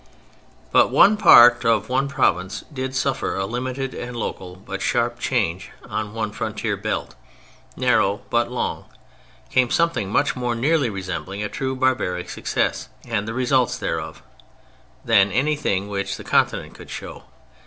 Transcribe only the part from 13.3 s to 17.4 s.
results thereof, than anything which the Continent could show.